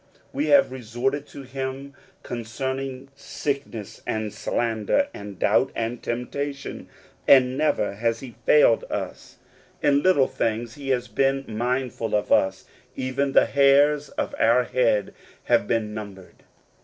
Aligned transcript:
We 0.33 0.47
have 0.47 0.71
resorted 0.71 1.27
to 1.27 1.43
him 1.43 1.93
concerning 2.23 3.09
sickness, 3.15 3.97
The 3.97 4.01
Ride 4.09 4.15
of 4.15 4.15
God's 4.15 4.17
Giving. 4.17 4.23
79 4.23 4.23
ind 4.23 4.33
slander, 4.87 5.07
and 5.13 5.37
doubt, 5.39 5.71
and 5.75 6.01
teniptation; 6.01 6.87
and 7.27 7.55
never 7.55 7.93
has 7.97 8.21
he 8.21 8.33
failed 8.43 8.83
us. 8.89 9.37
In 9.83 10.01
little 10.01 10.27
things 10.27 10.73
he 10.73 10.89
has 10.89 11.07
been 11.07 11.45
mindful 11.47 12.15
of 12.15 12.31
us: 12.31 12.65
even 12.95 13.33
the 13.33 13.45
hairs 13.45 14.09
of 14.09 14.33
our 14.39 14.63
head 14.63 15.13
have 15.43 15.67
been 15.67 15.93
numbered. 15.93 16.45